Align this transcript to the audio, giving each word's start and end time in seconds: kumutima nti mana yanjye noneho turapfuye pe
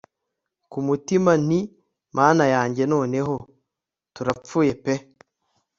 kumutima 0.71 1.31
nti 1.45 1.59
mana 2.17 2.43
yanjye 2.55 2.83
noneho 2.93 3.35
turapfuye 4.15 4.73
pe 4.83 4.93